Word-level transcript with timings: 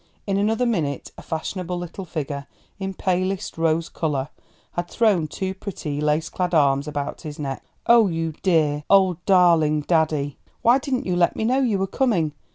In 0.25 0.37
another 0.37 0.65
minute 0.65 1.11
a 1.15 1.21
fashionable 1.21 1.77
little 1.77 2.05
figure 2.05 2.47
in 2.79 2.95
palest 2.95 3.55
rose 3.55 3.87
colour 3.87 4.29
had 4.71 4.87
thrown 4.89 5.27
two 5.27 5.53
pretty 5.53 6.01
lace 6.01 6.27
clad 6.27 6.55
arms 6.55 6.87
about 6.87 7.21
his 7.21 7.37
neck. 7.37 7.63
"Oh, 7.85 8.07
you 8.07 8.33
dear, 8.41 8.83
old 8.89 9.23
darling 9.27 9.81
daddy! 9.81 10.39
why 10.63 10.79
didn't 10.79 11.05
you 11.05 11.15
let 11.15 11.35
me 11.35 11.43
know 11.43 11.59
you 11.59 11.77
were 11.77 11.85
coming? 11.85 12.31